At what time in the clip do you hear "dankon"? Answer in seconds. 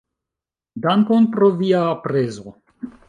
0.85-1.27